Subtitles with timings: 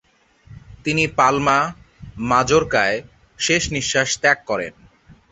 [0.83, 1.59] তিনি পালমা,
[2.29, 2.97] ম্যাজোর্কায়
[3.39, 4.73] শেষনিঃশ্বাস ত্যাগ করেন।